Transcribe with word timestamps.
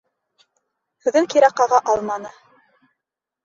Һүҙен 1.03 1.29
кире 1.35 1.51
ҡаға 1.61 1.85
алманы. 1.95 2.35